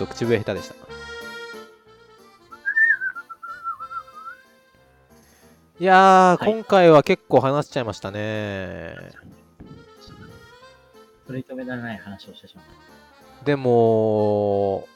[0.00, 0.74] と口笛下手でした。
[5.78, 6.52] いやー、はい。
[6.52, 8.96] 今回は結構話しちゃいましたね。
[11.26, 12.64] 取り留められない話をしてしまっ
[13.38, 13.44] た。
[13.44, 14.86] でも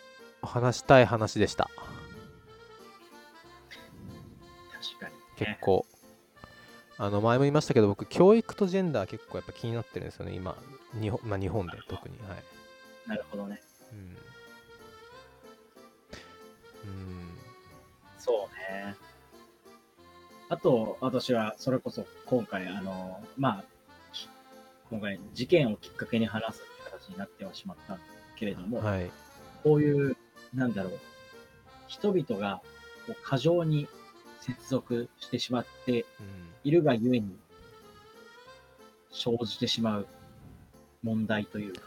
[0.43, 1.71] 話したい話でした。
[4.73, 5.87] 確かに、結構。
[6.97, 10.57] あの前も言いましたけど僕教育とジェンダー結構やっぱ気になってるんですよね今。
[11.01, 12.17] 日本,、まあ、日本で特に。
[12.29, 13.09] はい。
[13.09, 13.61] なるほどね。
[18.19, 18.97] そうね。
[20.49, 23.65] あと、私はそれこそ今回、あの、まあ、
[24.13, 24.29] き
[24.91, 27.99] 今回事件をきっかけに話すって形になってはしまった
[28.37, 29.11] けれども、はい。
[29.63, 30.17] こういう、
[30.55, 30.99] なんだろう、
[31.87, 32.61] 人々が
[33.07, 33.89] こう過剰に
[34.41, 36.55] 接続してしまってうん。
[36.65, 37.37] いるがゆえに
[39.11, 40.07] 生じてしまう
[41.03, 41.83] 問題というか、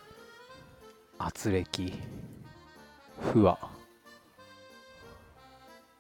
[1.20, 1.92] 圧力。
[3.34, 3.58] 不和。
[3.60, 3.77] み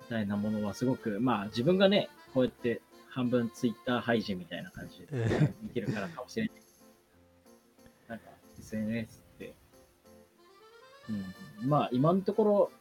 [0.07, 6.55] たいなものはすごく、まあ自分がね、こうやって半分ツイッター配信みたいな感じで見てるからかもしれない。
[8.09, 8.25] なんか
[8.59, 9.55] SNS って、
[11.61, 12.71] うん、まあ今のところ、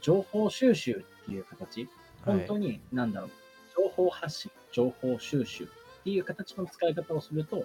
[0.00, 1.88] 情報収集っていう形、
[2.24, 3.30] 本当に、なんだろう、
[3.76, 5.66] 情報発信、情報収集っ
[6.04, 7.64] ていう形の使い方をすると、きっ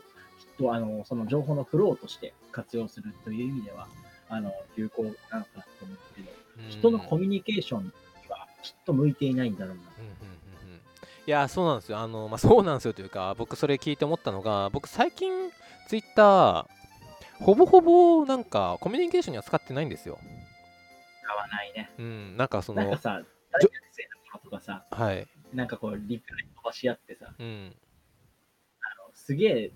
[0.57, 3.87] とあのその情報のフローとして活用するという意味では、
[4.29, 5.49] あの有効なのかなと
[5.81, 6.29] 思うけど、
[6.69, 7.91] 人のコミュニケーション
[8.61, 9.81] きっと向いていないんだろうな。
[9.81, 10.11] うんうん
[10.67, 10.81] うんうん。
[11.25, 11.99] いやそうなんですよ。
[11.99, 15.31] あの、まあ、そうなんですよというか僕それ聞いて思ったのが僕最近
[15.87, 16.65] ツイッター
[17.39, 20.19] ほぼほぼなんかコミュニケーションには使ってないんですよ。
[21.23, 21.89] 使わないね。
[21.97, 22.37] うん。
[22.37, 25.27] なんかそのなんかさ、大学生の頃とかさ、はい。
[25.53, 27.75] なんかこう、リプライ飛ばし合ってさ、うん。
[28.81, 29.71] あのすげえ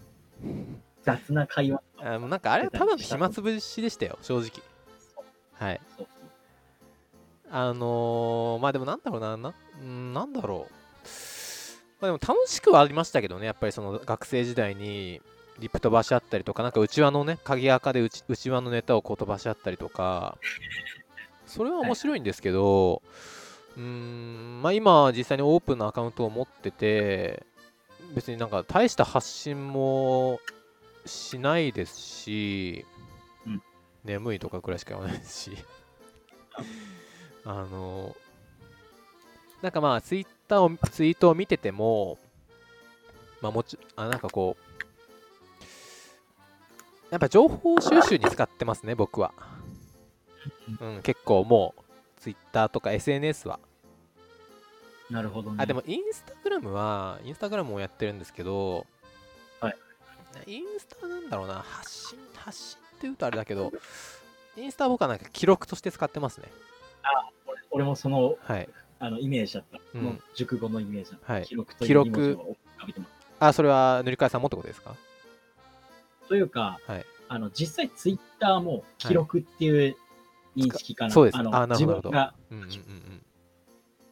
[1.04, 4.52] 雑な会話あもうなんかあれはただの暇つぶしでしたよ正直。
[5.54, 5.82] はい。
[5.98, 6.08] そう
[7.56, 10.74] あのー、まあでもなんだろうななうんなんだろう。
[12.02, 15.22] まあでも楽しくはありましたけどねやっぱりその学生時代に
[15.60, 20.38] リプ飛ばし合ったりとかなんか内輪のね鍵垢で内内輪のネタをこう飛ばし合ったりとか
[21.46, 23.04] それは面白いんですけど、
[23.78, 27.46] うーんまあ今実際にオープンなアカウントを持ってて
[28.16, 30.40] 別になんか大した発信も
[31.06, 32.86] しないですし、
[33.46, 33.62] うん。
[34.04, 35.58] 眠いとかくらいしか言わないですし
[37.46, 38.16] あの
[39.62, 42.18] なんかまあツイッターをツイートを見てても
[43.42, 44.64] まあもちあなんかこう
[47.12, 49.34] やっぱ情報収集に使ってますね僕は、
[50.82, 51.82] うん、結構もう
[52.22, 53.60] ツイッターとか SNS は。
[55.10, 55.58] なるほどね。
[55.60, 58.86] あでもインスタグラムはインスタグラムもやってるんですけど
[59.60, 59.78] はい。
[60.48, 63.72] インスタなんだろうな発信発信って言うとあれだけど
[64.58, 66.48] インスタは僕はなんか記録として使ってますね。
[67.04, 67.33] 俺
[67.74, 68.70] 俺もそのはい。
[69.00, 69.80] あのイメージだった。
[69.96, 70.22] うん。
[70.34, 71.34] 熟語のイメージだった。
[71.34, 71.44] はい。
[71.44, 72.22] 記録と記録。
[72.22, 72.56] いう文
[72.88, 73.02] 字。
[73.40, 74.96] あそれは塗り替えさんもってことですか？
[76.30, 77.06] というか、はい。
[77.28, 79.96] あの実際ツイッターも記録っていう
[80.56, 81.12] 認識かな。
[81.12, 81.38] そうです。
[81.38, 82.70] あのあ自分がうんうんうん。
[82.70, 83.22] うん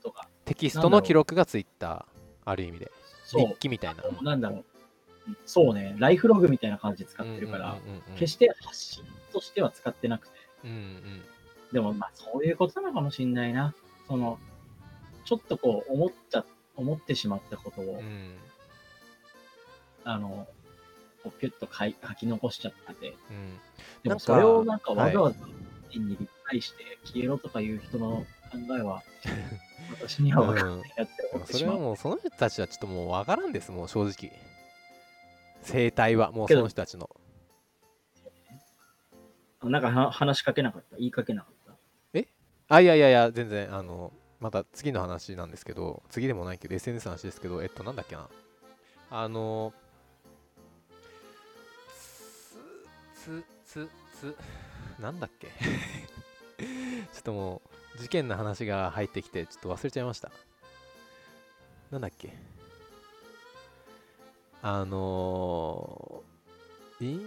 [0.04, 2.06] とか、テキストの記録がツイッター
[2.44, 2.92] ある意味で。
[3.24, 3.48] そう。
[3.48, 4.04] 日記みたいな。
[4.24, 4.66] なんだろう。
[5.46, 7.78] そうね、ライフログみたいな感じで使ってるから、
[8.16, 10.34] 決して発信としては使ってなくて、
[10.64, 11.22] うんうん
[11.72, 13.74] でもまあそういうことなのかもしんないな。
[14.08, 14.40] その、
[15.26, 16.46] ちょっとこう思っちゃ、
[16.76, 18.36] 思ってしまったことを、うん。
[20.04, 20.48] あの、
[21.24, 23.60] こうピュッと書き残しちゃってて、うん。
[24.04, 25.46] でもそれをなんかはいわざわ
[25.94, 29.04] ざにリプライして消えろとかいう人の考えは、
[30.02, 31.76] 私には分かんないなって思ってしまう。
[31.76, 34.32] それはもうその人たちはちょっともう分からんですもう正直。
[35.62, 37.10] 生態はもうその人たちの。
[39.64, 40.98] なんかは話しかけなかった？
[40.98, 41.61] 言いかけなかった？
[42.74, 48.30] あいやいやいや全然あのまた次の話なんですけど次でもないけど SNS の話ですけどえっとなんだっけな。
[49.10, 49.74] あの
[53.14, 53.90] つつつ
[54.22, 54.36] つ
[55.02, 55.48] なんだっけ。
[57.12, 57.62] ちょっとも
[57.96, 60.32] う事件の話が入ってきてちょっと忘れちゃいました。
[61.92, 62.38] なんだっけ。
[64.62, 67.26] あのー、イン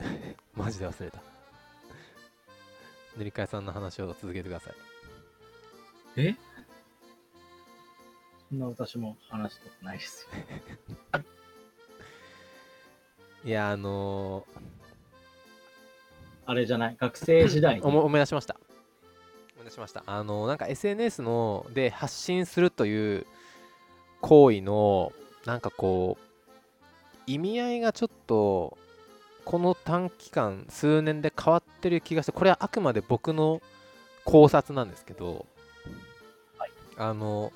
[0.56, 1.35] マジで忘れた。
[3.16, 4.74] 塗り替えさんの話を続けてください。
[6.16, 6.34] え？
[8.48, 10.28] そんな私も話したことないです
[11.12, 11.22] よ。
[13.44, 14.46] いや、あの
[16.46, 16.96] あれじゃない？
[16.98, 18.56] 学生時代に思い出しました。
[19.54, 20.02] 思い出しました。
[20.06, 23.26] あのーなんか SNS ので発信するという
[24.20, 25.12] 行為の、
[25.44, 26.22] なんかこう、
[27.26, 28.76] 意味合いがちょっと
[29.46, 33.62] この短期間数年で変わってる気がしてこれはあくまで僕の
[34.24, 35.46] 考察なんですけど、
[36.58, 37.52] はいあの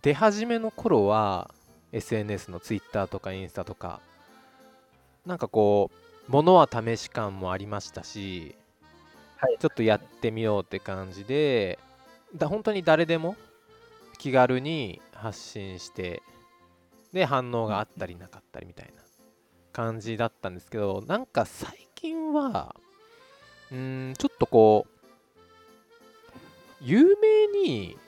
[0.00, 1.50] 出始めの頃は
[1.92, 4.00] SNS の Twitter とかインスタとか
[5.26, 8.56] なんかこう物は試し感もありましたし、
[9.36, 9.58] はい。
[9.60, 11.78] ちょっとやってみようって感じで
[12.34, 13.36] だ本当に誰でも
[14.18, 16.22] 気軽に発信して
[17.12, 19.03] で反応があったりなかったりみたいな
[19.74, 22.76] 感じだったんですけどなんか最近は
[23.70, 24.94] うーんちょっとこう
[26.80, 27.98] 有名に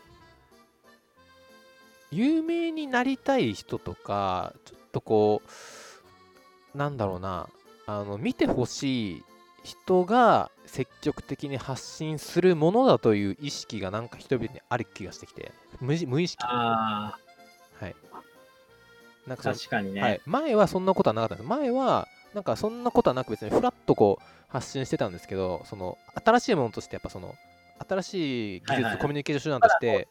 [2.12, 5.42] 有名になりたい人とかちょっとこ
[6.74, 7.48] うなんだろうな
[7.86, 9.24] あの見てほしい
[9.64, 16.44] 人が積極的に発信するものだという意識がなんか人々にある気がしてきて無無意識。
[16.44, 18.05] はい
[19.26, 20.00] なんか確かにね。
[20.00, 21.48] はい、前はそんなことはなかったんです。
[21.48, 27.34] 前はなんかそんなことはなく別にフラッとこう発信してたんですけどその新しいものとしてやっぱその
[27.88, 28.92] 新しい技術、はいはい。
[28.92, 30.08] はいコミュニケーション手段として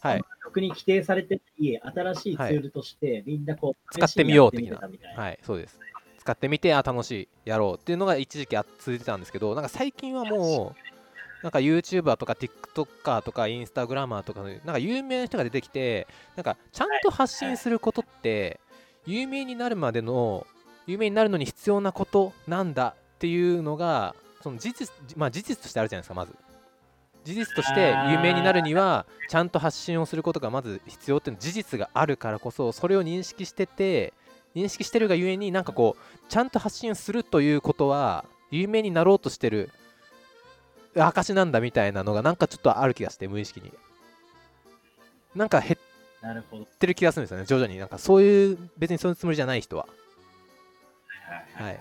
[0.00, 0.24] はい。
[0.44, 4.80] 特に規定されてない新しいツールとして、みんなこう使ってみよう的な。
[5.16, 5.78] はいそうです。
[6.18, 7.28] 使ってみてあ楽しい。
[7.44, 10.97] やろうっていうのが一時期あ続いてたんですけどなんか最近はもう
[11.42, 16.06] なんか YouTuber とか TikToker とか Instagrammer とかのなんか有名な人が出てきて
[16.36, 18.60] なんかちゃんと発信することって
[19.06, 20.46] 有名になるまでの
[20.86, 26.34] 有名になるのに必要なことなんだっていうのがその事実まあ事実としてあるじゃないですかまず。
[27.24, 34.14] 事実として有名になるにはちゃんと発信をすることがまず必要っていう事実があるからこそそれを認識してて
[34.56, 39.70] 認識してるがゆえになんかこうちゃんと発信するということは有名になろうとしてる
[40.94, 43.72] 証なんだみたいなのがなんかちょっとある気がして無意識に
[45.34, 45.78] なんか減っ。
[46.80, 49.86] てる気がするんですよね徐々になんかそういう別にそういうつもりじゃない人は
[51.56, 51.80] はいはい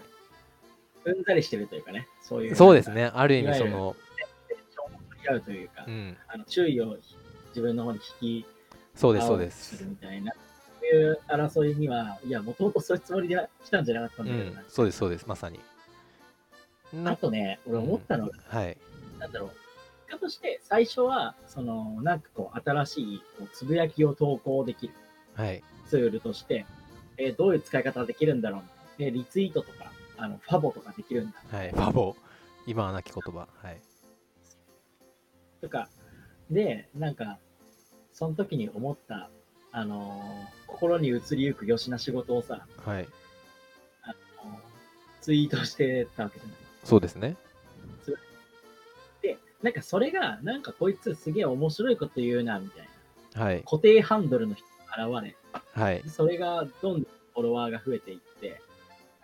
[1.05, 2.55] うんざりしてるというかね、そういう。
[2.55, 2.91] そうです。
[2.91, 3.95] ねある意味その
[5.29, 6.97] 合うというか、うんあの注意を
[7.49, 8.45] 自分の方に引き
[8.95, 10.39] そうですそうですみたいな、そ
[10.81, 15.59] ういう争いには、いや、もともとそういうつもりで来たんじゃなかったんだけどな、そうですそうですまさに
[16.93, 18.77] なあとね、俺思ったのが、はい
[19.19, 19.49] なんだろう、
[20.07, 24.93] 結果として最初は、その、なんかこう、新しいこうつぶやきを投稿できる。
[25.35, 25.63] はい。
[25.87, 26.65] ツールとして、
[27.17, 28.99] えーどういう使い方ができるんだろう。
[28.99, 31.57] で、リツイートとか、あのファボとかできるんだ。
[31.57, 31.71] はい。
[31.71, 32.15] ファボ。
[32.65, 33.47] 今はなき言葉。
[33.61, 33.81] はい。
[35.61, 35.89] とか、
[36.51, 37.39] で、なんか、
[38.13, 39.29] その時に思った、
[39.71, 43.07] あのー心に移りゆくよしな仕事をさ、はい。
[44.03, 44.07] あ
[44.45, 44.57] のー
[45.21, 46.57] ツイートしてたわけじゃない。
[46.83, 47.29] そうですね。
[47.31, 47.37] で、
[49.67, 52.89] なんかそれが、なんかこいつすげえ面白いこと言うな、みたい
[53.35, 53.43] な。
[53.43, 54.65] はい固定ハンドルの人
[54.95, 55.35] が現れ、
[55.73, 58.61] はいそれがどんどんフォロワーが増えていって、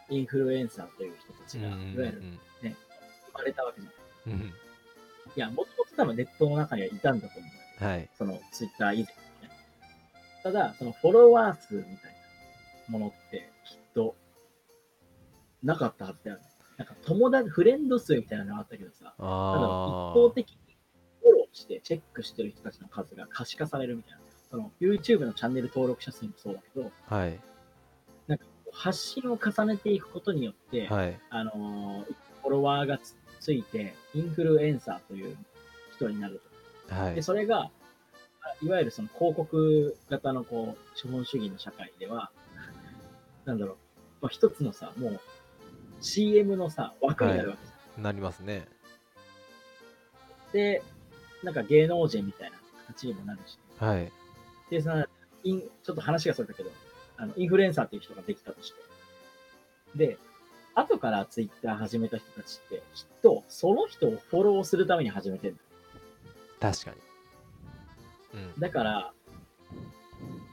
[0.10, 2.24] インフルエンサーという人たちが、いわゆる
[2.62, 2.76] 生
[3.34, 4.36] まれたわけじゃない。
[4.36, 4.54] うんうん
[5.36, 7.48] いや、もともと多分ネットの中にはいたんだと思
[7.80, 7.84] う。
[7.86, 9.08] はいそのツイッター以前にね。
[10.44, 11.94] ただ、そのフォロワー数みたい
[12.90, 14.18] なものってきっと
[15.64, 16.44] なかったはずだよね。
[16.84, 20.58] なんか友達、フレンド数みたいなのがあったけどさ、ただ一あ方的に
[21.22, 24.20] フォローしてチェックしてる人たちの数が可視化されるみたいな。
[24.52, 27.40] その YouTube のチャンネル登録者数もそうだけど、あはい
[28.76, 35.38] 発信を重ねていくことによって、はいあのーフォロワーがつついて、インフルエンサーという
[35.96, 36.42] 人になる
[36.90, 36.96] と。
[36.96, 37.72] で、はいそれが、あ
[38.62, 42.32] いわゆるその広告型のこう、資本主義の社会では、
[43.46, 43.78] なんだろう、
[44.22, 45.22] まあ、一つのさ、もう
[46.04, 48.04] CM のさ、枠になるわけじゃん。
[48.04, 48.68] なりますね
[50.52, 50.84] で、
[51.44, 52.58] なんか芸能人みたいな
[52.88, 53.58] 形にもなるし。
[53.80, 54.12] はい
[54.70, 55.06] で、その
[55.44, 56.72] インちょっと話がそれたけど、
[57.18, 58.78] あのインフルエンサーっていう人ができたとして。
[59.96, 60.18] で、
[60.76, 65.58] 後からツイッター始めた人たちって、きっとその人をフォローするために始めてる
[66.60, 66.98] 確かに
[68.34, 69.14] うんだから、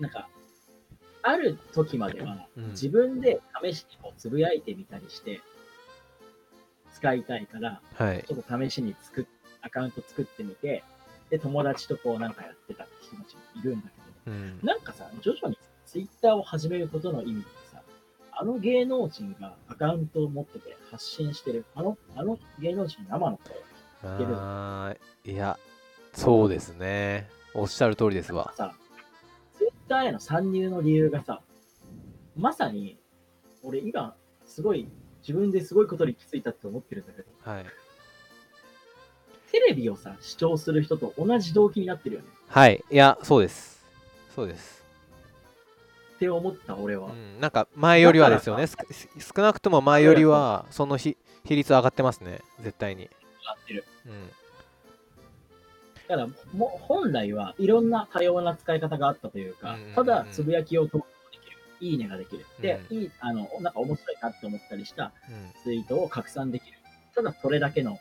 [0.01, 0.29] なんか、
[1.23, 2.71] ある時まではうん。
[2.71, 5.41] 自分で試しにこうつぶやいてみたりして、
[6.95, 8.25] 使いたいから、はい。
[8.27, 9.27] ちょっと試しに作っ
[9.63, 10.83] アカウント作ってみて、
[11.31, 13.89] で、友達とこうなんかやってたって人たちもいるんだ
[14.25, 14.61] けうん。
[14.61, 17.83] ど、なんかさ、徐々にツイッターを始めることの意味ってさ、
[18.33, 23.55] あの芸能人がアカウントを持ってて発信してる、あの、あの芸能人の生の声
[24.19, 25.59] けるあーいや
[26.15, 27.29] そうですね。
[27.55, 28.55] おっしゃる通りですわ。
[28.57, 28.75] さ、
[29.91, 31.43] ターへの参入の理由がさ、
[32.37, 32.97] まさに、
[33.65, 34.15] 俺今、
[34.47, 34.89] すごい、
[35.21, 37.67] 自分ですごいことに気づいたって思ってるんだけど、はい。
[39.51, 42.29] テレビをさ、視聴する人と同じ動機になってるよね。
[42.47, 42.85] はい。
[42.89, 43.85] いやそうです。
[44.35, 44.85] そうです。
[46.15, 48.67] って思った俺は、うん、なんか前よりはですよね。
[48.69, 52.41] 少なくとも前よりはその比比率上がってますね。
[52.61, 53.11] 絶対に、
[53.45, 53.85] なってる。
[54.07, 54.31] うん、
[56.11, 61.57] だからも本来はいろんな多様な使い方があったというか、ただつぶやきを投稿できる。
[61.81, 62.97] いいねができるで、うん。
[62.99, 65.63] いいあのなんか面白いなって思ったりしたうん。
[65.63, 66.79] ツイートを拡散できる。
[67.15, 67.97] ただそれだけの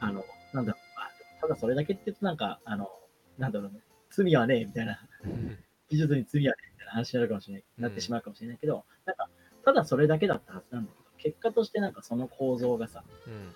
[0.00, 1.10] あのなんだろうあ
[1.40, 2.90] ただそれだけって言うとなんかあの
[3.38, 5.00] なんだろうね罪はねえみたいな。
[5.24, 5.58] うん。
[5.88, 9.30] 技術に罪はねえみたいな話になるかもしれない、なってしまうかもしれないけどなんか
[9.64, 13.54] ただそれだけだったはずなんだけど結果としてなんかその構造がさうん。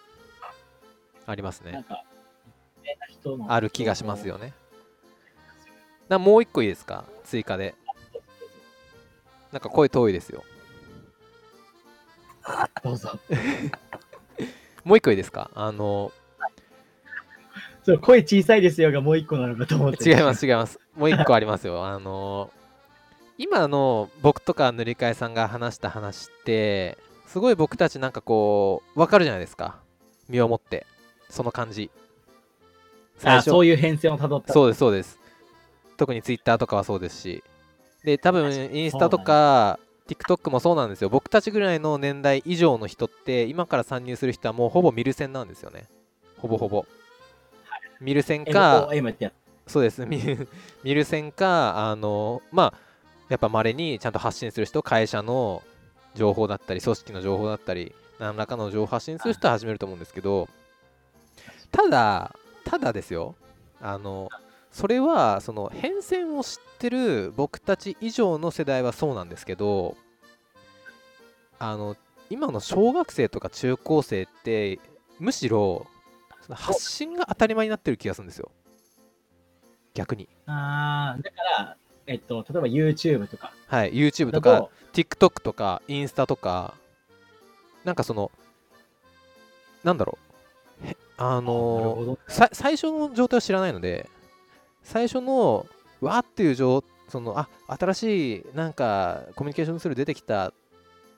[1.28, 1.72] ありますね。
[1.72, 2.04] なんか
[2.94, 4.52] な人のある気がしますよね。
[6.08, 7.04] なもう一個いいですか？
[7.24, 7.74] 追加で。
[9.52, 10.44] なんか声遠いですよ。
[12.82, 13.18] どうぞ。
[14.84, 15.50] もう一個いいですか？
[15.54, 16.12] あの
[17.82, 20.08] そう声小さいですよがもう一個なのかと思って。
[20.08, 20.78] 違います違います。
[20.96, 21.84] もう一個ありますよ。
[21.86, 22.52] あの
[23.38, 29.80] 今の僕とか塗り替えさんが話した話ってすごい僕たちなんかこう分かるじゃないですか。
[30.28, 30.86] 身をもって。
[31.28, 31.90] その感じ
[33.24, 35.18] あそういう変遷をたどったそうですそうです。
[35.96, 37.42] 特にツイッターとかはそうですし。
[38.04, 41.08] で多分インスタとか TikTok もそうなんですよ。
[41.08, 45.86] 僕たちぐらいの年代以上の人って今から参入する人はもうほぼミルセンなんですよね。
[46.38, 46.86] ほぼほぼ。
[48.00, 48.88] ミルセンか
[49.66, 50.04] そうです。
[50.06, 50.48] ミル
[50.84, 52.86] ミルセンかあのまあ
[53.28, 55.62] やっぱまれにちゃんと発信する人会社の
[56.14, 60.48] 情報だったり組織の情報だったり何らかの情報を発信する人は始めると思うんですけど
[61.70, 62.34] ただ
[62.66, 63.36] ただですよ。
[63.80, 64.28] あの
[64.72, 69.96] それはその変遷を知ってる僕たち以上の世代はそうなんですけど
[71.58, 71.96] あの
[72.28, 74.78] 今の小学生とか中高生って
[75.18, 75.86] むしろ
[76.42, 78.50] その発信が当たり前になってる気がするんですよ。
[79.94, 80.28] 逆に。
[80.46, 83.52] あーだから、えっと、例えば YouTube とか。
[83.66, 86.74] はい YouTube だとかと TikTok とかインスタとか
[87.84, 88.30] なんかその
[89.84, 90.25] なんだろう。
[90.25, 90.25] へ
[91.16, 92.18] あのほど。
[92.28, 94.08] さ最初の状態を知らないので
[94.82, 95.66] 最初の
[96.00, 100.52] わーっていう状そのあ新しいなんかコミュニケーションツール出てきたっ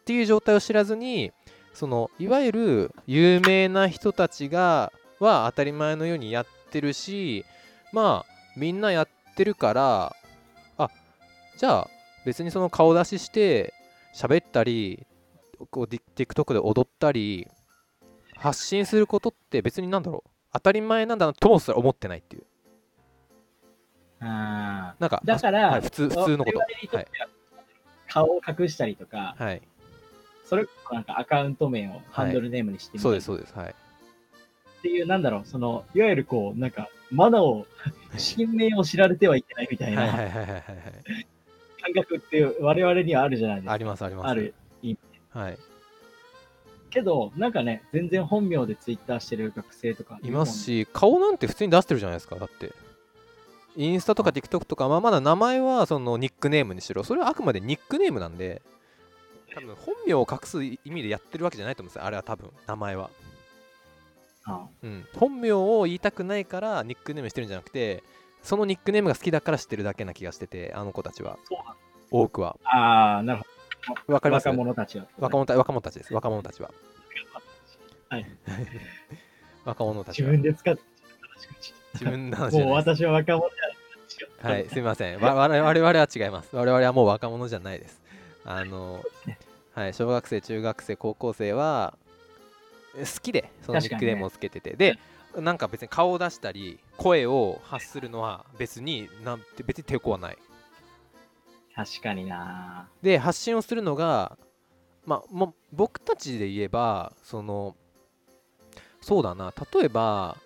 [0.04, 1.32] ていう状態を知らずに
[1.74, 7.44] そのいわゆる有名な人たちがは当たり前のようにやってるし
[7.92, 10.16] まあみんなやってるから
[10.76, 10.90] あ
[11.56, 11.90] じゃあ
[12.24, 13.72] 別にその顔出しして
[14.14, 15.06] 喋ったり
[15.70, 17.48] こう TikTok で踊ったり
[18.38, 20.30] 発信することって別になんだろう。
[20.52, 22.44] 当たり前なんだなともすら思ってないっていう。
[24.20, 26.58] あなんかーだから、はい普通普通のこと。
[26.58, 26.66] は
[28.08, 29.62] 顔を隠したりとか、はい。
[30.44, 33.74] それこそなんかアカウント名をハンドルネームにしてみたりそうですそうですはい。
[34.78, 37.66] っていう、なんだろう、その、いわゆるこう、なんか、マナーを、
[38.16, 40.62] 新名を知られてはいけないみたいはいなはいはいはいはい。
[41.82, 43.72] 感覚って我々にはあるじゃないですか。
[43.72, 44.28] ありますあります。
[44.28, 44.54] ある。
[45.30, 45.58] はい
[46.90, 52.72] けど、なんかね、全然本名でツイッターしてる学生とかいますし顔なんて普通に出してるじゃないですかだって。
[53.76, 58.60] インスタとか TikTok とか、まあ、まだ名前はそのニックネームにしろそれはあくまでニックネームなんで
[59.54, 63.10] 多分本名を隠す意味でやってるわけじゃないと思うんですよあれは多分名前は。
[64.44, 68.02] あうん、本名を言いたくないからニックネームしてるんじゃなくて
[68.42, 71.38] そのニックネームが好きだから知ってるだけな気がしててあの子たちは。
[72.10, 72.56] 多くは。
[72.64, 73.50] あー、なるほど。
[74.06, 74.48] わかります？
[74.48, 75.06] 若者たちは。
[75.18, 76.14] 若者た若者たちです。
[76.14, 76.70] 若者たちは。
[78.08, 78.26] はい。
[79.64, 80.30] 若者たちは。
[80.30, 80.82] 自分で使って、
[81.94, 84.52] 自分の話もう私は若者じゃない。
[84.52, 85.20] はいすみません。
[85.20, 86.54] わわ我々は違います。
[86.56, 88.00] 我々はもう若者じゃないです。
[88.44, 89.02] あの
[89.74, 91.94] はい小学生中学生高校生は
[92.96, 94.98] え好きでそのニックネームをつけてて、で
[95.36, 100.38] なんか別に顔を出したり声を発するのは別になんて別に抵抗はない
[101.78, 102.88] 確かにな。
[103.02, 104.36] で発信をするのが
[105.06, 107.76] まあ僕たちで言えばその
[109.00, 109.54] そうだな。
[109.72, 110.36] 例えば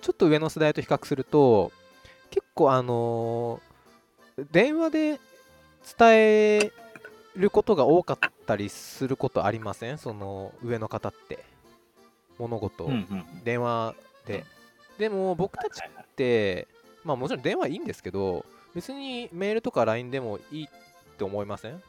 [0.00, 1.72] ちょっと上の世代と比較すると
[2.30, 5.20] 結構あのー電話で
[5.98, 6.72] 伝え
[7.34, 9.98] ることが多かったりすることありません？
[9.98, 11.44] その上の方って。
[12.38, 12.90] 物事を。
[13.42, 14.44] 電話で、
[14.96, 16.68] でも僕たちって
[17.02, 20.68] まあもちろん電話いいんですけど別にメールとか LINE でもいいっ
[21.16, 21.82] て思いません？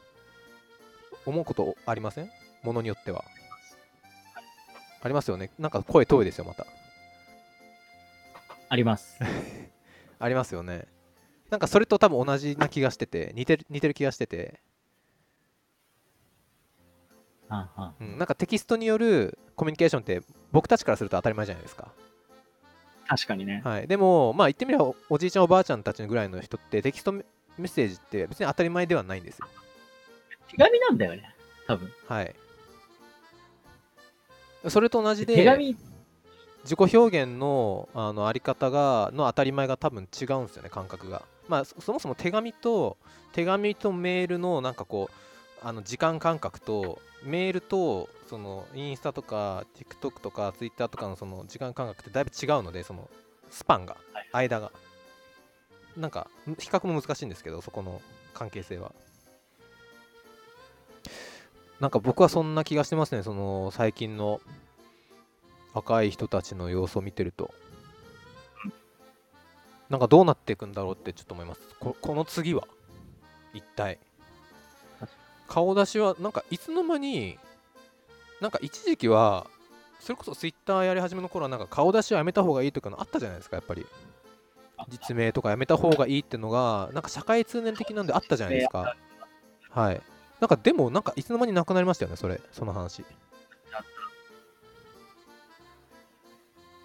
[1.26, 2.30] 思うことありません？
[2.62, 3.24] ものによっては。
[5.02, 5.50] ありますよね。
[5.58, 6.66] なんか声遠いですよまた。
[8.68, 9.18] あります。
[10.18, 10.86] ありますよね。
[11.48, 14.60] なんかそれと多分同じな気がしてて似てる似てる気がしてて、
[17.48, 17.94] はんはん。
[18.00, 20.22] うん、なんかテキストによるコミュニケーションって
[20.52, 21.92] 僕たちからすると当たり前じゃないですか
[23.10, 23.60] 確かにね。
[23.64, 27.24] はい、でも、まあ言ってみればおおじいちゃんおばあちゃんたちぐらいの人ってテキストメ
[27.58, 29.48] ッセージって別に当たり前ではないんですよ。
[30.48, 31.34] 手紙なんだよね。
[31.66, 31.92] 多分。
[32.06, 32.34] はい
[34.68, 35.74] それと同じで手紙、
[36.64, 42.98] 自己表現のあのあり方がの当たり前が多分違うんですよね感覚がまあそそもそも手紙と
[43.32, 53.10] 手紙とメールのなんかこうあの時間感覚とメールとそのインスタとか TikTok とか Twitter とかのその時間感覚ってだいぶ違うのでその
[53.50, 54.28] スパンがはい。
[54.48, 54.70] 間が。
[55.96, 58.00] なんか比較も難しいんですけどそこの
[58.32, 58.92] 関係性は。
[61.80, 64.40] なんか僕はそんな気がしてますねその最近の
[65.74, 67.52] 若い人たちの様子を見てると。
[69.88, 71.62] なんかどうなっていくんだろうってちょっと思います。
[71.80, 72.68] ここの次は
[73.52, 73.98] 一体。
[75.48, 77.36] 顔出しはなんかいつの間に
[78.40, 79.46] なんか一時期は
[80.00, 83.86] それこそツイッターやり始めの頃はなんか顔出しはやめた方がいいとかのあったじゃないですかやっぱり。
[84.88, 88.96] 実名とかやめた方がいいってのがなんか社会通念的なんであったじゃないですか。
[89.68, 90.00] はい。
[90.40, 92.40] なんかでもなんかいつの間になくなりましたよねそれ。
[92.50, 93.04] その話。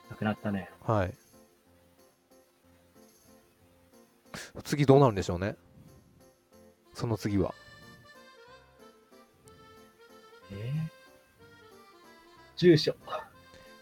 [0.10, 0.70] なくなったね。
[0.86, 1.14] はい。
[4.64, 5.56] 次どうなるんでしょうね。
[6.94, 7.54] その次は
[12.56, 12.96] 住所。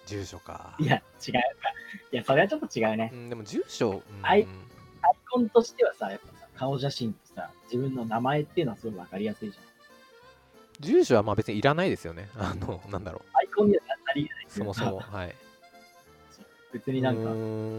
[0.06, 1.39] 住所かいや、違うか。
[2.12, 3.15] いや、それはちょっと違うねう。
[3.15, 4.48] ん、でも住所、うんアイ
[5.01, 9.63] アイコンとしてはさ、やっぱさ、顔写真とさ、自分の名前っていうのはすごいわかりやすいじゃん。
[10.80, 15.36] 住所はまあ別にいらないですよね あのなんだろアイコンにはなり得ないそもそもはい
[16.74, 17.22] 別になんか、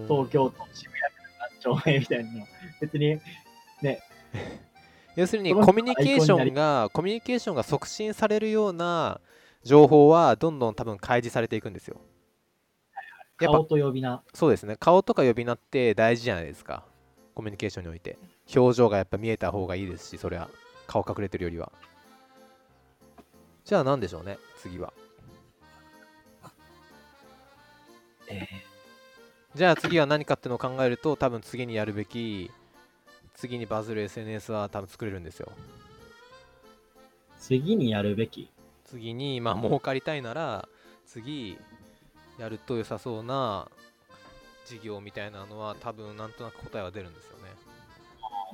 [0.06, 2.46] 東京都渋谷区何丁目みたいなの、
[2.80, 3.20] 別に、
[5.16, 9.20] 要するにコミュニケーションがコミュニケーションが促進されるような
[9.64, 12.00] 情報はどんどん多分開示されていくんですよ。
[13.40, 14.22] やっぱ顔と呼び名。
[14.32, 14.76] そうですね。
[14.76, 16.84] 顔とか呼び名って大事じゃないですか。
[17.34, 18.18] コミュニケーションにおいて。
[18.54, 20.48] 表情がやっぱ見えた方がいいですしそれは。
[20.86, 21.72] 顔隠れてるよりは。
[23.64, 24.92] じゃあ何でしょうね次は。
[28.28, 28.46] え
[29.54, 32.50] じゃあ次は何かってのを考えると多分次にやるべき
[33.34, 35.50] 次にバズる SNS は多分作れるんですよ。
[35.52, 35.60] ー
[37.38, 38.53] 次にやるべき？
[38.94, 40.68] 次にまあ儲かりたいなら
[41.04, 41.58] 次
[42.38, 43.68] やると良さそうな
[44.66, 47.42] 事業みたいなのは多分なんとなく答えは出るんですよね。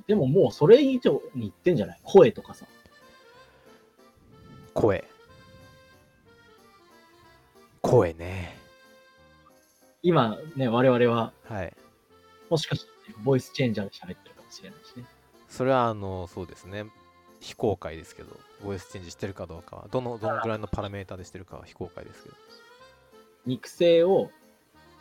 [0.06, 2.00] でももうそれ以上に言ってんじゃない？
[2.04, 2.64] 声とかさ。
[4.72, 5.04] 声。
[7.82, 8.56] 声ね。
[10.02, 11.76] 今ね、我々は、はい。
[12.48, 12.88] もしかして、
[13.22, 15.04] ボイスチェンジャーで喋ってるかもしれないしね。
[15.48, 16.86] それはあのそうですね
[17.40, 22.34] 非公開ですけどボイスチェンジしてるかどうかはどのどのぐらいのパラメータでしてるかは非公開ですけど。
[23.46, 24.30] 肉声を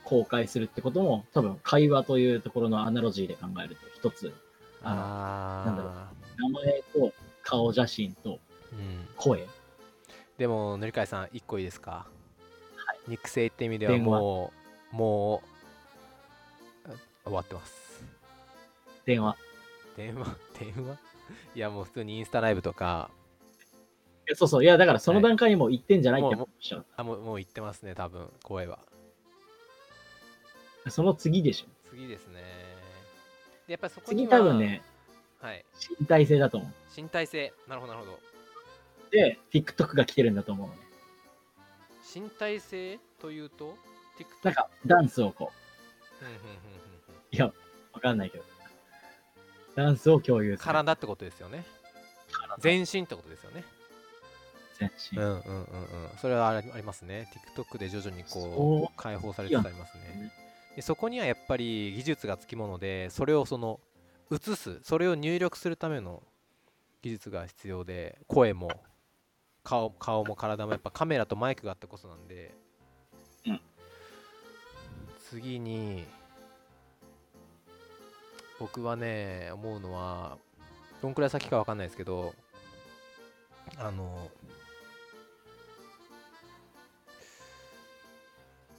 [0.06, 4.34] 公開するってことも、多分会話というところのアナロジーで考えると、一つ、
[4.82, 8.40] あのあなんだろうあ名前と顔写真と
[8.72, 9.08] うん。
[9.18, 9.46] 声。
[10.38, 12.08] でも塗り替えさん1個いいですか、
[13.08, 14.54] 肉声って意味ではも
[14.94, 15.44] うも
[16.88, 16.94] うあ
[17.26, 18.04] 終わってます。
[19.06, 19.36] 電話。
[19.98, 20.38] 電話？
[20.58, 21.09] 電話？
[21.56, 23.10] いやもう普通にインスタライブとか
[24.28, 24.64] いやそうそう。
[24.64, 26.86] いや、だからその段階にもう行ってんじゃないって思っちゃう。
[26.96, 28.80] あもうもう言ってますね多分声は
[30.88, 31.68] その次でしょ。
[31.90, 32.44] 次ですね
[33.66, 34.84] でやっぱりそこ次には多分ね、
[35.40, 35.66] はい
[36.00, 36.72] 身体性だと思う。
[36.96, 38.30] 身体性なるほどなるほど
[39.12, 40.80] で、TikTok が来てるんだと思うのね。
[42.14, 43.76] 身体性というと
[44.18, 45.52] ？TikTok なんか、ダンスをこ
[46.22, 46.60] う、うんうんうんうんうん
[47.32, 47.52] いや、
[47.94, 48.44] わかんないけど。
[49.76, 50.66] ダンスを共有する。
[50.66, 51.66] 体ってことですよね。
[52.60, 53.64] 全身ってことですよね。
[54.80, 55.18] 全身。
[55.18, 55.64] うんうんうんうん。
[56.22, 57.30] それはありますね。
[57.56, 58.94] TikTok で徐々にこそう。
[58.98, 60.32] 解放されてありますね。
[60.76, 63.80] でそこにはやっぱり技術がつきものでそれをその
[64.32, 66.24] 映すそれを入力するための
[67.02, 68.70] 技術が必要で声も
[69.64, 72.54] 顔顔も体もやっぱカメラとマイクがあってこそなんで、
[73.46, 73.62] うん。
[75.30, 76.06] 次に
[78.60, 80.38] 僕はね思うのは
[81.02, 82.34] どんくらい先かわかんないですけど
[83.78, 84.30] あの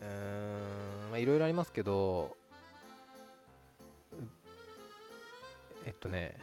[0.03, 0.07] うー
[1.09, 2.37] んまあいろいろありますけど
[5.87, 6.37] えっとね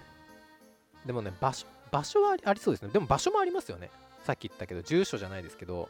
[1.06, 2.90] でもね場所場所はありそうですね。
[2.92, 3.90] でも場所もありますよね。
[4.26, 5.90] さっき言ったけど住所じゃないですけど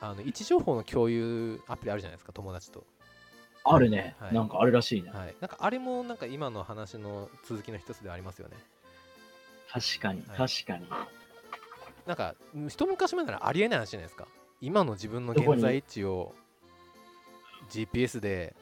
[0.00, 2.84] あの位置情報の共有アプリあるじゃないですか友達と。
[3.70, 4.34] あるね、はい。
[4.34, 5.10] なんかあるらしいね。
[5.10, 5.34] はい。
[5.40, 8.56] なんかあれもなんか今の話の続きの一つではありますよね。
[9.70, 10.48] 確かに、はい。
[10.48, 10.86] 確かに。
[12.06, 12.34] なんか
[12.68, 14.26] 一昔前ならありえない話じゃないですか。
[14.60, 16.34] 今の自分の現在位置を
[17.70, 18.56] GPS で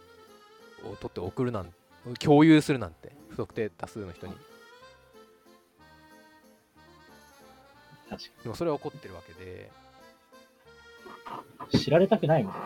[0.85, 1.73] を取って送るなん
[2.19, 4.35] 共有するなんて不特定多数の人に。
[8.09, 9.86] 確かでもそれは起こってるわけで、に。
[11.73, 12.53] 知られたくないもん。
[12.53, 12.59] うん、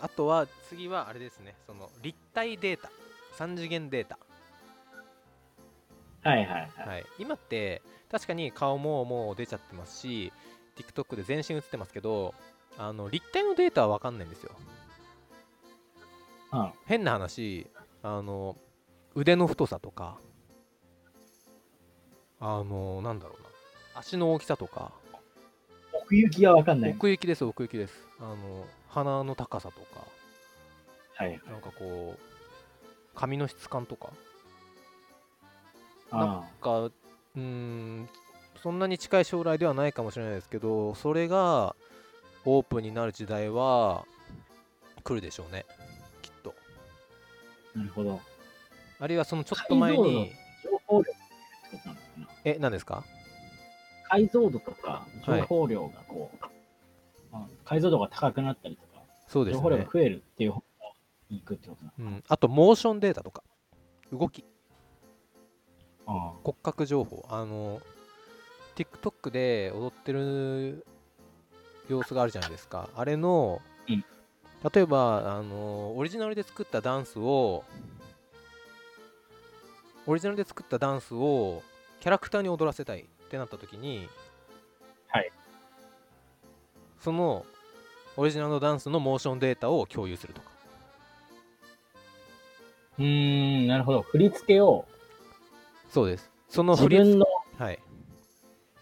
[0.00, 1.54] あとは次はあれですね。
[1.66, 2.90] その立体データ。
[3.38, 4.18] 3次元データ。
[6.22, 6.88] はいはいはい。
[6.88, 10.32] はい、今って確かに顔ももう出ちゃってますし
[10.76, 12.34] TikTok で全身映ってますけど
[12.76, 14.52] あの立体のデータは分かんないんですよ。
[16.52, 16.72] うん。
[16.86, 17.66] 変な話
[18.02, 18.56] あの
[19.14, 20.18] 腕の太さとか
[22.40, 23.48] あのなんだろうな。
[23.94, 24.92] 足の大きさとか
[26.08, 26.92] 奥行きはわかんない。
[26.92, 27.92] 奥行きです奥行きです。
[28.18, 30.06] あの鼻の高さとか。
[31.14, 31.28] はい。
[31.28, 31.40] はい。
[31.50, 32.18] なんかこう
[33.14, 34.08] 髪の質感とか。
[36.10, 38.08] あなんかうーん
[38.62, 41.76] そんなに近い将来ではないかもしれないですけどそれが
[42.46, 44.06] オープンになる時代は
[45.04, 45.66] 来るでしょうね。
[46.22, 46.54] きっと。
[47.76, 48.18] あ、なるほど。
[48.98, 50.32] あるいはそのちょっと前に
[50.64, 51.02] 情報
[52.46, 53.04] え何ですか？
[54.08, 55.40] 解像度とかはい。
[55.40, 56.44] 情報量がこう、
[57.32, 60.64] あ解像度が高くなったりとか、そうです情報量がね、増えるっていう方が
[61.30, 63.42] いくってことなのうん、あとモーションデータとか。
[64.12, 64.44] 動き。
[66.06, 66.32] あ。
[66.42, 67.26] 骨格情報。
[67.28, 67.80] あの
[68.76, 70.86] TikTok で踊ってる
[71.88, 72.88] 様子があるじゃないですか。
[72.94, 74.04] あれの、うん。
[74.72, 77.64] 例えばあのオリジナルで作ったダンスを
[80.06, 81.62] オリジナルで作ったダンスを
[82.00, 84.08] キャラクターに踊らせたいってなった時に
[85.08, 85.30] はい。
[86.98, 87.44] その
[88.16, 90.48] オリジナルのダンスのモーションデータを共有するとか。
[92.98, 94.02] うーん、なるほど。
[94.02, 94.86] 振り付けを
[95.90, 96.30] そうです。
[96.48, 97.26] その自振り分の、
[97.58, 97.78] はい。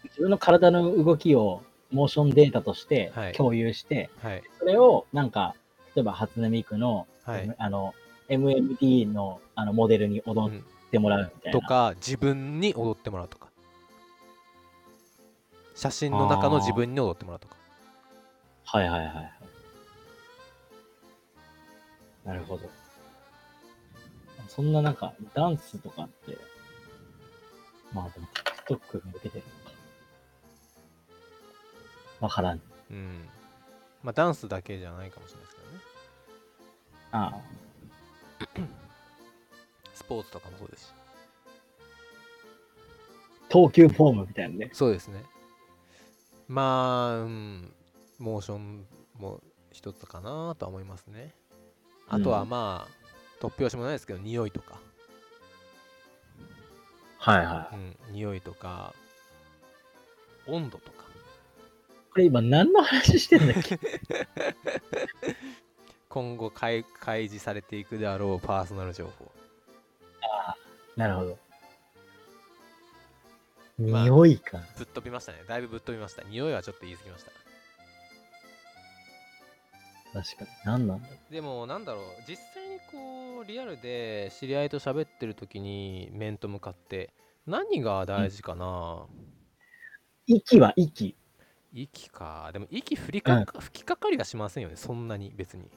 [0.05, 3.33] 自分の体の動きをモーションデータとしてはい。
[3.33, 4.43] 共有して、はい。
[4.59, 5.55] それをなんか、
[5.95, 7.55] 例えば初音ミクの、はい。
[7.57, 7.93] あの、
[8.29, 11.59] MMD のあのモデルに踊うんってもらうみたいな。
[11.59, 13.46] とか自分に踊ってもらうとか
[15.77, 17.55] 写真の中の自分に踊ってもらうとか
[18.65, 19.31] はいはいはいはい。
[22.25, 22.67] なるほど。
[24.49, 26.35] そんななんか、ダンスとかって、
[27.93, 28.27] まあでも
[28.67, 29.75] TikTok に向けてるのか。
[32.25, 32.61] わからん。
[32.89, 33.29] うん
[34.03, 35.79] まあダンスだけじゃないかもしれないですけどね
[37.11, 37.41] ああ。
[39.93, 40.93] スポーツとかもそうですし
[43.49, 44.69] 投球フォームみたいなね。
[44.73, 45.23] そうですね
[46.47, 47.73] まあうん
[48.19, 48.85] モーション
[49.19, 51.33] も一つかなとは思いますね。
[52.07, 52.49] あとはうん。
[52.49, 54.79] まあ、突拍子もないですけど匂いとか、
[57.19, 58.93] はいはうん、匂いとか。
[60.47, 61.03] 温度とか。
[62.11, 63.79] これ今何の話してんだっけ？
[66.09, 69.31] 今後開開示されていくであろうパーソナル情報。
[70.95, 71.37] なるほど。
[73.77, 74.59] まあ匂いか。
[74.77, 77.31] ぶっ飛びましたねだいぶぶっ飛びました匂いはちょっと言い過ぎました
[80.13, 80.49] 確かに。
[80.65, 87.13] 何なんだろでもなんだろう実際にこうリアルで知り合いと喋ってる時に面と向かって
[87.45, 89.09] 何が大事かな、う。
[90.25, 91.15] 息は息。
[91.73, 95.69] 息かでも息振りかか、吹きかかりはしませんよねそんなに別に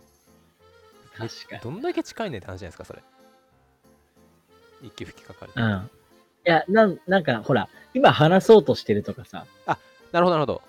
[1.16, 1.60] 確かに。
[1.62, 3.02] どんだけ近いねって話じゃないですかそれ
[4.82, 5.90] 息吹きかかり、うん。
[6.46, 9.46] いや、なん、なんか、ほら、今話そうとしてるとかさ、
[10.12, 10.62] なるほどなるほど。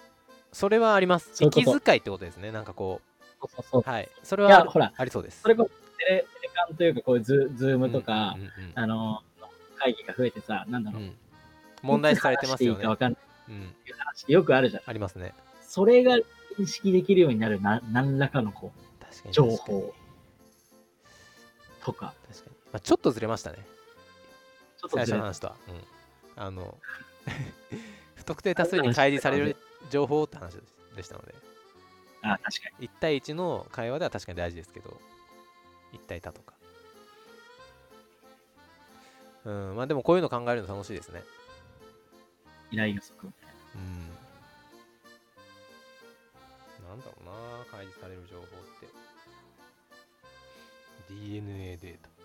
[0.51, 1.31] それはあります。
[1.43, 2.51] 息遣いってことですね。
[2.51, 3.01] なんかこ
[3.39, 3.81] そうそうそう。
[3.81, 4.09] うはい。
[4.23, 5.41] それはほら、ありそうです。
[5.41, 8.71] それこそテレ、テレカンというか、こういうズズームとか、うんうんうん。
[8.75, 9.21] あの、
[9.77, 11.01] 会議が増えてさ、なんだろう。
[11.01, 11.15] うん。
[11.81, 12.79] 問題視されてますよね。
[12.79, 13.21] いいいかわかんない。
[13.49, 13.73] うん。
[14.27, 14.83] よくあるじゃん。
[14.85, 15.33] ありますね。
[15.61, 16.17] それが
[16.59, 19.93] 認識できるようになるな、何らかのこう、情報
[21.83, 23.59] とか、確かに、まあ、ちょっとずれましたね。
[23.59, 23.65] 最
[24.81, 26.77] ちょっとずれ初の話とは、うん、あの
[28.15, 29.55] 不特定多数に開示される
[29.91, 30.57] 情報って話
[30.95, 31.35] でしたので。
[32.23, 32.87] あ、確かに。
[32.87, 34.99] 1対1の会話では確かに大事ですけど。
[35.93, 36.53] 1対多とか。
[39.43, 41.23] うんまあでもこういうの考えるの楽しいですね。
[42.71, 43.33] 依頼予測。
[43.75, 44.09] うん。
[46.87, 48.47] なんだろうな開示される情報っ
[48.79, 48.87] て。
[51.09, 52.20] DNA データ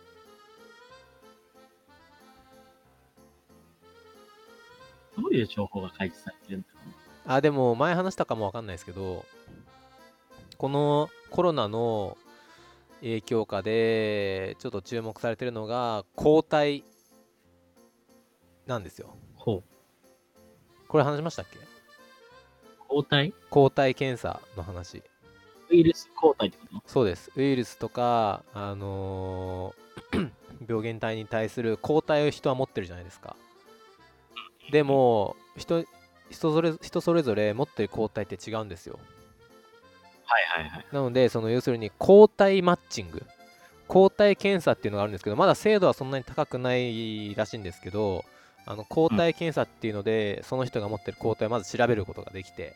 [5.16, 6.94] どういう情報が開示されてるんだろうね。
[7.26, 9.24] あでも前話したかもわかんないですけど
[10.58, 12.16] このコロナの
[13.00, 16.84] 影響下でちょっと注目されてるのが抗体
[18.66, 19.16] なんですよ。
[19.34, 19.62] ほう。
[20.88, 21.58] これ話しましたっけ？
[22.88, 23.34] 抗体？
[23.50, 25.02] 抗体検査の話。
[25.68, 26.82] ウイルス抗体ってこと？
[26.86, 27.30] そうです。
[27.36, 30.30] ウイルスとかあのー
[30.68, 33.36] 病原体に対する抗体を人は持ってるじゃないですか
[34.70, 35.84] でも人
[36.30, 38.98] 人それ人それぞれ持ってる抗体って違うんですよ。
[40.24, 40.86] はいはいはい。
[40.92, 43.22] なのでその要するに抗体マッチング。
[43.88, 48.24] 抗体検査っていうのがあるんですけどまだ精度はそんなに高くないらしいんですけど
[48.66, 52.74] あの抗体検査っていうので、その人が持ってる抗体をまず調べることができて。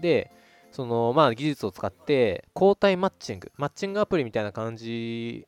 [0.00, 0.30] で
[0.72, 3.52] そのまあ技術を使って抗体マッチング。
[3.56, 5.46] マッチングアプリみたいな感じ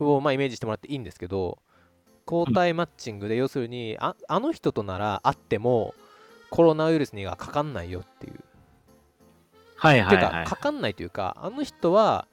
[0.00, 1.58] をまあイメージしてもらっていいんですけど
[2.28, 5.94] 抗体マッチングで要するにああの人となら会っても
[6.50, 8.34] コロナウイルスにはかかんないよっていう
[9.78, 12.26] はいてか、かかんないというか、あの人は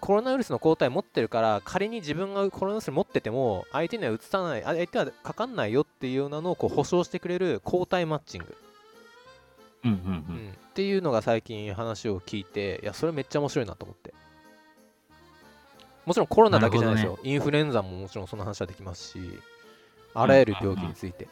[0.00, 8.56] コロナウイルスの抗体持ってるから、仮に自分がコロナウイルス持ってても、相手には移さない、あ相手はかかんないよっていうようなのをこう保証してくれる抗体マッチング、
[9.84, 10.46] うんうんううん。
[10.46, 14.14] んっていうのが最近話を聞いて、いや、それめっちゃ面白いなと思って。
[16.06, 17.18] もちろんコロナだけじゃないですなよ。
[17.22, 19.18] インフルエンザももちろんその話はできますし、
[20.14, 21.28] あらゆる病気について。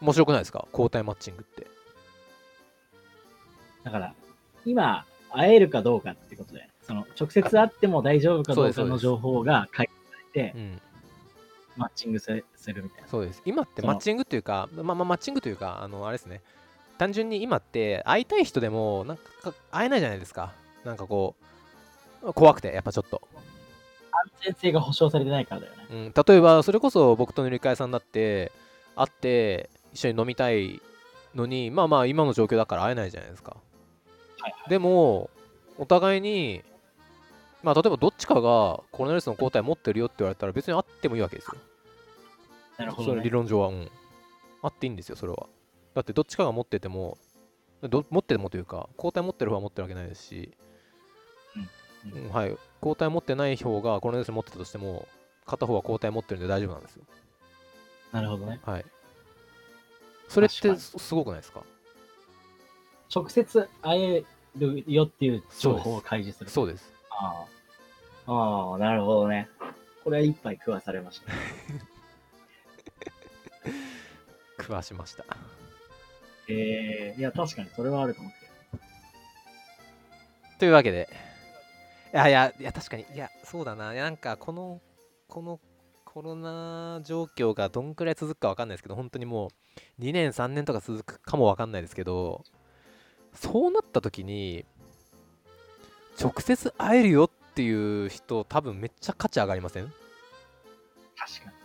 [0.00, 0.68] 面白くないですか？
[0.70, 1.66] 抗体マッチングって。
[3.84, 4.14] だから、
[4.66, 10.80] 今、会えるかどうかってことで、その、直接会っても大丈夫かどうかの情報が開示されてう、ん。
[11.76, 13.08] マッチングすするみたいな。
[13.08, 13.40] そうです。
[13.46, 16.42] 今ってマッチングっていうか、まあまあマッチングというか、あの、あれですね。
[16.98, 20.52] 単純に今って会いたい人でも、なんか会えないじゃないですか。
[20.84, 21.34] なんかこ
[22.22, 23.22] う、怖くて、やっぱちょっと。
[24.12, 25.86] 安全性が保証されてないからだよね。
[25.90, 28.52] うん、例えば、それこそ僕と塗り替えさんだって、
[28.96, 30.80] 会って一緒に飲みたい
[31.34, 33.56] のに、まあまあ今の状況だから会えないじゃないですか。
[34.40, 35.30] はいでも、
[35.78, 36.62] お互いに、
[37.62, 41.56] まあ例えばどっちかがコロナウイルスの抗体持ってるよって言われたら別に会ってもいいわけですよ。
[42.78, 43.30] なるほど、その理ね。
[43.30, 43.90] 論上は、うん。
[44.62, 45.46] あっていいんですよ、それは。
[45.94, 47.18] だってどっちかが持ってても、
[47.82, 50.50] ど持っててもというか、抗体持ってる方は持ってるわけないですし、
[52.06, 55.08] うんうんはい、抗体持ってない方がコロナウイルス持ってたとしても、
[55.46, 57.04] 片方は抗体持ってるんで大丈夫なんですよ。
[58.12, 58.60] なるほどね。
[58.64, 58.84] はい。
[60.28, 61.62] それってすすごくないですか？
[63.14, 64.24] 直接会え
[64.56, 66.50] るよっていう情報を開示する。
[66.50, 66.92] そうです。
[67.10, 67.44] あ
[68.26, 68.32] あ。
[68.32, 69.48] ああ、なるほどね。
[70.02, 71.32] これは一杯食わされました。
[74.62, 75.24] 食わしました。
[76.48, 78.38] ええいや、確かにそれはあると思って。
[80.58, 81.14] というわけで、い
[82.16, 84.80] やいや、いや確かに、いや、そうだな、なんかこの、
[85.28, 85.60] この
[86.04, 89.48] コロナ状況がどんくらい続くかわかんないですけど、本当にも
[89.98, 92.44] う2年、3年とか続くかもわかんないですけど、
[93.34, 94.64] そうなった時に、
[96.20, 99.92] 直接会えるよっていう人、多分めっちゃ価値上がりません？
[101.16, 101.56] 確かに。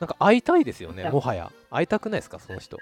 [0.00, 1.52] なんか会いたいですよね、もはや。
[1.70, 2.78] 会いたくないですか、その人。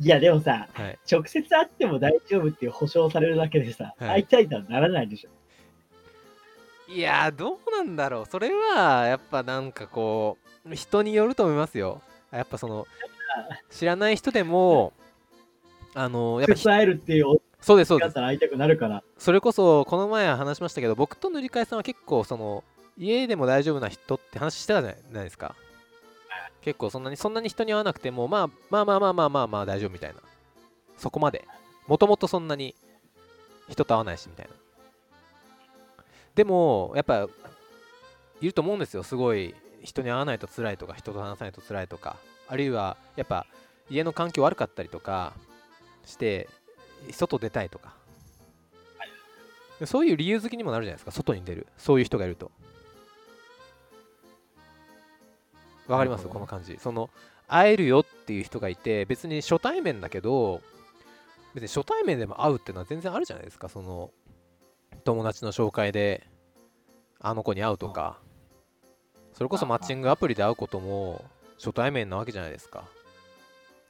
[0.00, 0.98] いや、でもさ、はい。
[1.10, 5.30] 直接会っても大丈夫っていう保証されるだけでさ、はい会いたいとはならないでしょ。
[6.88, 8.26] いやー、どうなんだろう。
[8.30, 12.02] それは、やっぱなんかこう、人によると思いますよ。
[12.30, 12.86] やっぱその、
[13.70, 14.92] 知らない人でも、
[15.94, 18.14] あの、やっぱひ直接会えるっていうそうです、そうです。
[18.14, 19.02] 会いたくなるから。
[19.16, 22.62] それこそ、この前話しましたけど、僕と塗り替えさんは結構、その、
[22.98, 25.56] 家でも大丈夫な人って話してたじゃないですか。
[26.64, 30.16] 結構そんなに、そんなに人に会わなくても、まあ、まあまあまあまあまあまあ大丈夫みたいな。
[30.96, 31.46] そこまで。
[31.86, 32.74] もともとそんなに
[33.68, 34.52] 人と会わないし、みたいな。
[36.34, 37.28] でも、やっぱ、
[38.40, 39.02] いると思うんですよ。
[39.02, 42.16] すごい、人に会わないと辛いとか、人と話さないと辛いとか。
[42.48, 43.46] あるいは、やっぱ、
[43.90, 45.34] 家の環境悪かったりとか
[46.06, 46.48] して、
[47.10, 47.92] 外出たいとか。
[49.84, 51.66] そういう理由付きにもなるじゃないですか、外に出る。
[51.76, 52.50] そういう人がいると。
[55.88, 56.78] わかりますこの感じ。
[56.78, 57.10] その、
[57.46, 60.60] 会えるよっていう人がいて、別に初対面だけど、
[61.54, 64.10] 別に初対面でも会うっていうのは全然あるじゃないですか、その、
[65.04, 66.26] 友達の紹介で、
[67.20, 68.18] あの子に会うとか、
[69.32, 71.24] それこそマッチングアプリで会うことも
[71.58, 72.84] 初対面なわけじゃないですか、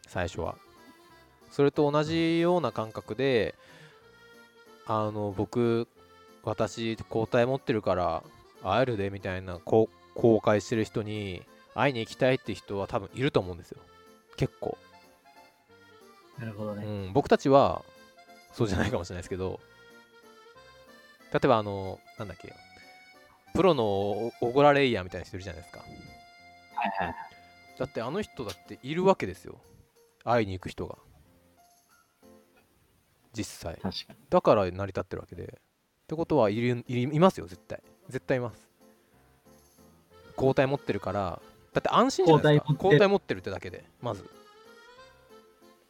[0.07, 0.57] 最初は。
[1.50, 3.54] それと同じような感覚で、
[4.87, 5.88] あの、僕、
[6.42, 8.22] 私、抗体持ってるから
[8.62, 9.88] 会えるでみたいな公
[10.42, 11.42] 開してる人に
[11.74, 13.78] 会いに行きたいって人は多分いると思うんですよ。
[14.37, 14.78] 結構。
[16.38, 17.08] うなるほどね。
[17.10, 17.84] ん、僕たちは
[18.52, 19.60] そうじゃないかもしれないですけど、
[21.32, 22.54] 例えばあの、なんだっけ、
[23.54, 25.80] プロのオオゴラレイヤーみたいな人いるじゃないですか。
[25.80, 27.14] はいはい。
[27.78, 29.60] だってあの人だっているわけですよ。
[30.24, 30.96] 会いに行く人が。
[33.32, 33.74] 実際。
[33.82, 34.18] 確かに。
[34.30, 35.42] だから成り立ってるわけで。
[35.44, 37.82] ってことはいるいいますよ、絶対。
[38.08, 38.68] 絶対います。
[40.37, 41.40] 抗体持ってるから、
[41.74, 42.74] だって安心じゃないですか。
[42.74, 44.28] 抗体持ってるってだけで、まず。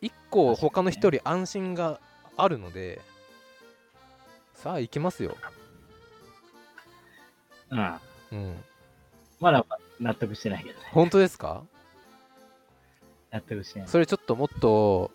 [0.01, 2.01] 一個他の人より安心が
[2.37, 3.01] あるので、
[4.55, 5.37] さあ行きますよ。
[7.71, 7.95] うん。
[8.33, 8.65] うん。
[9.41, 9.65] まだ
[10.01, 10.87] 納得してないけどね。
[10.91, 11.65] 本当ですか？
[13.31, 13.89] 納得してない。
[13.89, 15.11] それちょっともっと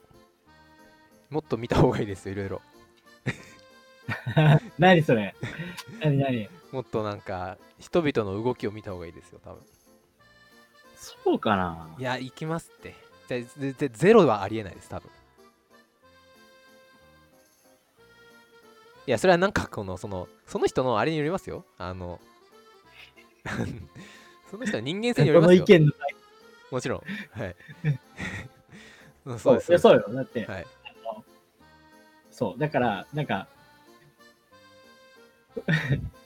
[1.30, 2.62] もっと見た方がいいですよいろいろ
[4.80, 5.36] 何それ？
[6.00, 6.50] 何何？
[6.72, 9.62] もっとなんか人々の動きを見た方がいいですよ多分
[11.30, 11.88] そうかな。
[12.00, 12.96] いや行きますって。
[13.28, 15.08] でででゼロはありえないです多分。
[19.06, 21.66] いやそれはなんかこのそのその人のあれによりますよ。
[21.78, 22.20] あの
[24.50, 25.64] その人は人間性によりますよ。
[25.64, 25.92] 意見の
[26.72, 27.02] もちろん。
[27.40, 27.56] はい。
[29.26, 29.54] うんそそう。
[29.54, 30.06] うですそうよ。
[30.12, 30.68] だって、はい。
[32.32, 32.60] そう。
[32.60, 33.48] だから、なんか、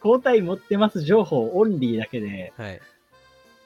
[0.03, 2.81] 交代持ってます情報オンリーだけで、はい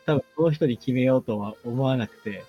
[0.08, 2.46] 多分この人に決めようとは思わなくて、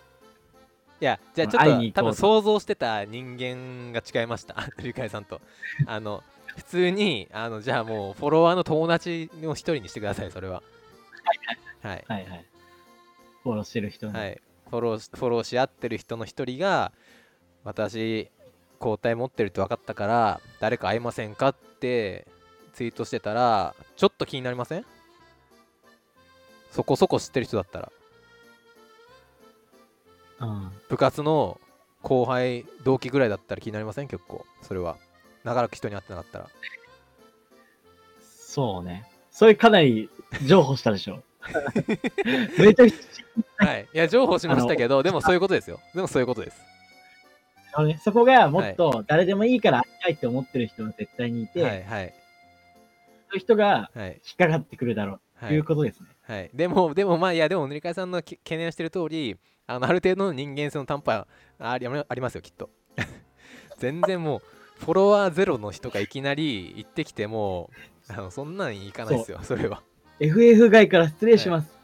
[1.01, 5.41] いや、じゃあちょっと多分想像してた人間が違いました、鳥飼さんと。
[5.87, 6.23] あの、
[6.57, 10.63] 普通に、あの、じゃあもうフォロワーの友達の一人にしてください、それは。
[11.83, 12.05] はい。
[12.09, 12.45] はいはい。
[13.43, 14.13] フォローしてる人に。
[14.13, 14.41] はい。
[14.71, 16.93] フォローし、フォローし合ってる人の一人が、
[17.65, 18.31] 私、
[18.81, 22.27] 交代持ってるって分かったから、誰か会いませんかって
[22.73, 24.87] ツイートしてたら、ちょっと気になりません？
[26.71, 27.93] そこそこ知ってる人だったら。
[30.41, 30.71] うん。
[30.89, 31.61] 部活の
[32.03, 34.09] 後輩同期ぐらいだったら気になりません？
[34.09, 34.45] 結構。
[34.63, 34.97] それは。
[35.45, 36.49] 長らく人に会ってなかったら。
[38.31, 39.07] そうね。
[39.31, 40.11] それかなり
[40.45, 41.23] 譲歩したでしょ。
[42.59, 42.97] めちゃくち
[43.57, 43.89] はい。
[43.95, 45.81] いや情報しましたけどでもそういうことですよ。
[45.95, 46.61] でもそういうことです。
[48.03, 52.15] そこがもっと誰でもいいから会いたいって思ってる人が絶対にいて、はいはい。
[53.31, 54.21] そういう人がはい。
[54.27, 55.21] 引っかかってくるだろう。
[55.41, 55.55] とはい。
[55.55, 56.09] いうことですね。
[56.09, 56.18] はい
[56.53, 59.37] でもでもまあいやでも塗り替えさんのき懸念してる通り
[59.67, 61.27] あのある程度の人間性の担保は
[61.59, 62.71] ありありますよきっと
[63.79, 67.71] 全然もうフォロワーゼロの人がいきなり行ってきても
[68.09, 69.83] あのそんなんいかないですよそれは
[70.21, 71.79] FF 外から失礼します。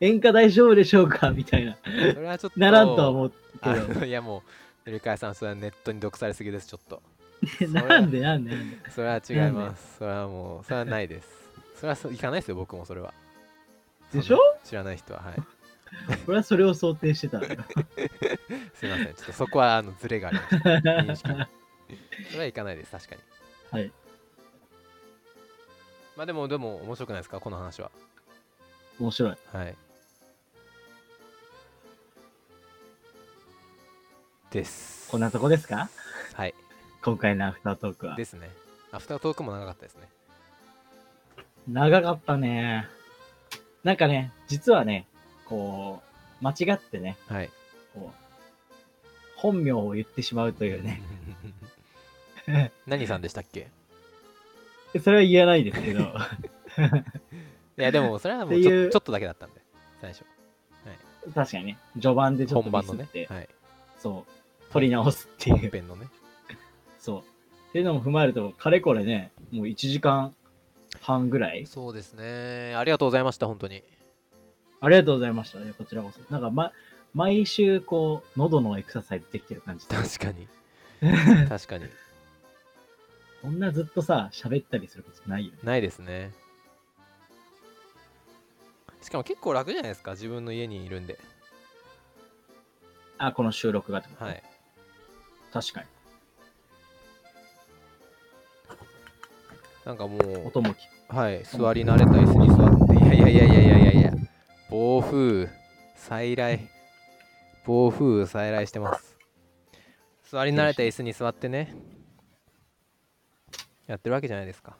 [0.00, 1.30] 演歌大丈夫でしょうか？
[1.30, 1.76] みたいな。
[2.14, 4.00] それはちょっとならんとは思うあけど。
[4.00, 4.42] のいやも
[4.86, 7.02] う塗り替えさんそれはネットに毒されすぎですちょっと
[7.70, 8.90] なんでなんでなんで。
[8.90, 9.98] それは違います。
[9.98, 11.28] それはもう、それはないです。
[11.76, 13.12] それはいかないですよ、僕もそれは。
[14.12, 14.38] でしょ？
[14.64, 15.34] 知らない人は、はい。
[16.26, 17.64] 俺はそれを想定してたんだよ。
[18.74, 19.14] すいません。
[19.14, 20.58] ちょっとそこはあのズレがありました。
[20.70, 21.46] 認識に。
[22.30, 23.20] それはいかないです、確かに。
[23.70, 23.92] はい。
[26.16, 27.90] まあでも、でも面白くないですか、この話は。
[28.98, 29.36] 面白い。
[29.52, 29.76] はい。
[34.50, 35.08] です。
[35.10, 35.88] こんなとこですか？
[36.34, 36.54] はい。
[37.02, 38.24] 今回のアフタートークはで。
[38.24, 38.50] すね。
[38.92, 40.08] アフタートークも長かったですね。
[41.68, 42.88] 長かったね。
[43.84, 45.06] なんかね、実はね、
[45.46, 46.02] こ
[46.40, 47.50] う、間違ってね、はい。
[47.94, 48.16] こう、
[49.36, 51.00] 本名を言ってしまうというね。
[52.86, 53.68] 何さんでしたっけ？
[55.02, 56.00] それは言えないですけど、
[57.78, 59.60] いや、でも、それはもうちょちょっとだけだったんで、
[60.00, 60.24] 最初。
[61.34, 63.20] 確かにね、序盤でちょっとミスって、。
[63.20, 63.48] ねはい。
[63.98, 65.56] そう、取り直すっていう。
[65.58, 66.06] 本編のね。
[66.98, 67.20] そう。
[67.20, 70.34] っていうのも踏まえると、かれこれね、もう1時間
[71.00, 72.74] 半ぐらいそうですね。
[72.76, 73.82] ありがとうございました、本当に。
[74.80, 76.20] ありがとうございましたね、こちらこそ。
[76.32, 76.72] なんか、ま、
[77.14, 79.94] 毎週、こう、喉のエクササイズできてる感じで。
[79.94, 80.48] 確かに。
[81.48, 81.86] 確かに。
[83.42, 85.58] こんなずっとさ、喋ったりすることないよね。
[85.62, 86.32] ないですね。
[89.00, 91.18] しかも結構楽じゃないですか、自分の家にいるんで。
[93.18, 94.42] あ、この収録がってことはい。
[95.52, 95.86] 確かに。
[99.84, 100.74] なんかもう、音も。
[101.08, 104.12] はい、座り慣れた椅子に座って、いやいやいやいやいやいやいや、
[104.68, 105.48] 暴風、
[105.96, 106.68] 再来、
[107.64, 109.16] 暴風、再来してます。
[110.24, 111.74] 座り慣れた椅子に座ってね、
[113.86, 114.76] やってるわけじゃないですか。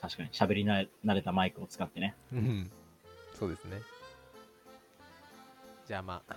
[0.00, 0.30] 確かに。
[0.30, 2.14] 喋りなれ慣れたマイクを使ってね。
[2.32, 2.70] うん、
[3.38, 3.82] そうですね。
[5.86, 6.36] じゃあまあ、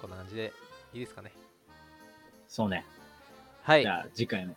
[0.00, 0.52] こんな感じで
[0.94, 1.32] いいですかね。
[2.48, 2.86] そうね。
[3.62, 3.88] はいじ。
[3.88, 4.56] ゃあ、次回も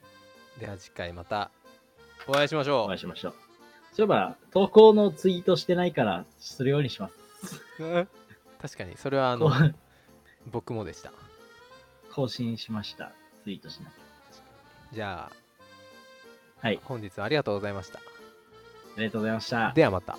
[0.59, 1.51] では次回また
[2.27, 3.33] お会いしましょお会いしましょう。
[3.93, 7.09] そういえば、投稿のツイートしてないから、するようにしま
[7.39, 7.61] す。
[7.81, 8.07] う。
[8.61, 9.75] 確かに、それはあのこう
[10.47, 11.11] 僕もでした。
[12.11, 13.11] 更新しました。
[13.43, 13.91] ツイートしなきゃ。
[14.93, 16.79] じゃあ、はい。
[16.83, 17.99] 本日はありがとうございました。
[17.99, 18.01] あ
[18.97, 19.71] りがとうございました。
[19.73, 20.17] ではまた。